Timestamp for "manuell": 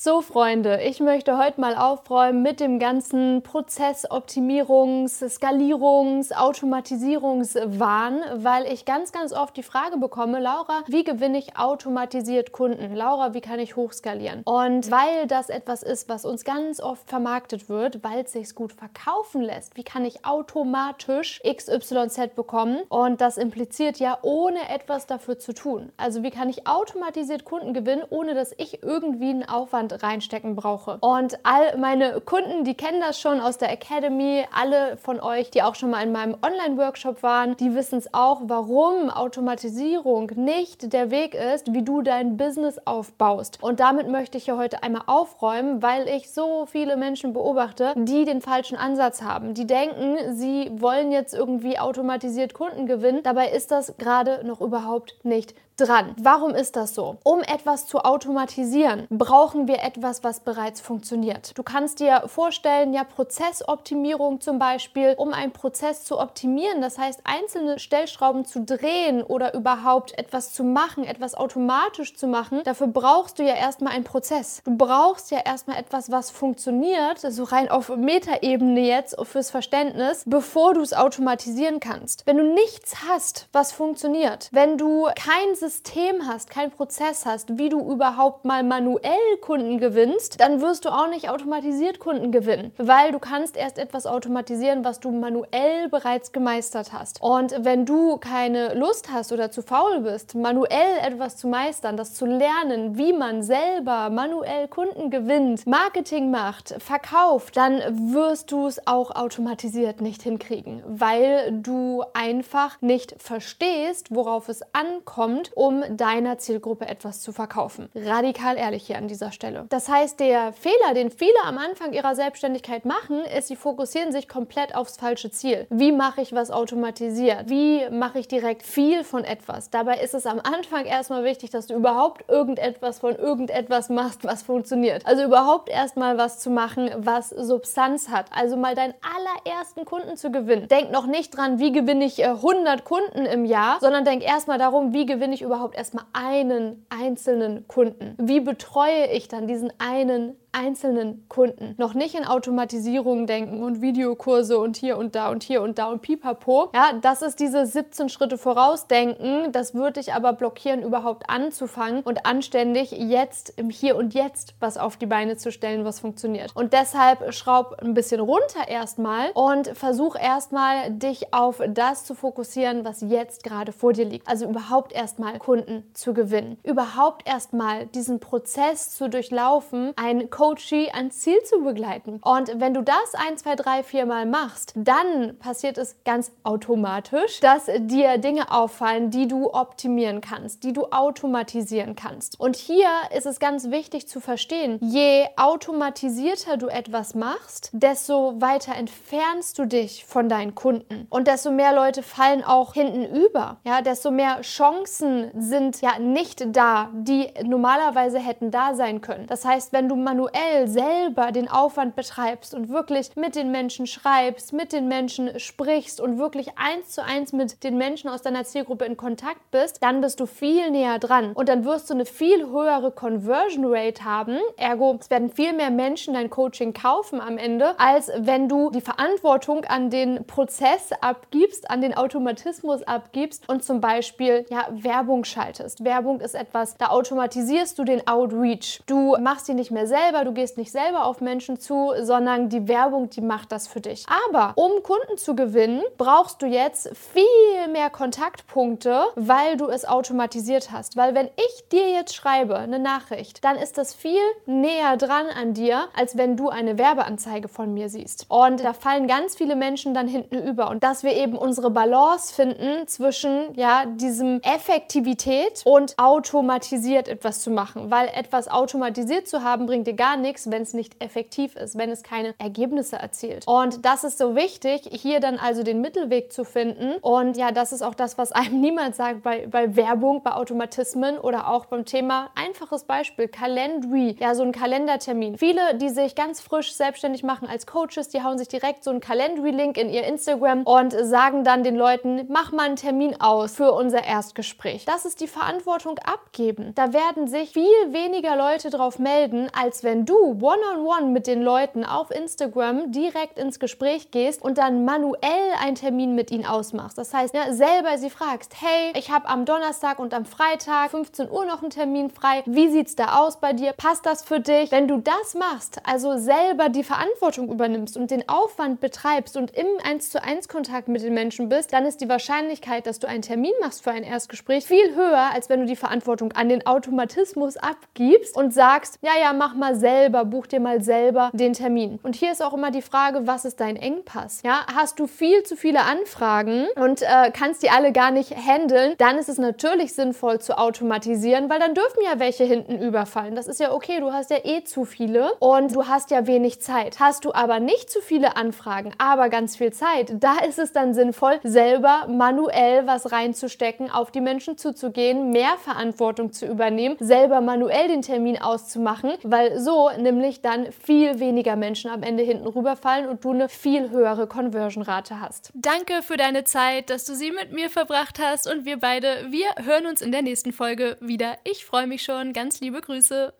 88.62-89.36, 95.10-95.90, 100.34-101.00, 104.08-104.68, 209.96-210.27, 210.28-210.68, 304.84-305.52, 352.08-352.86, 357.40-357.88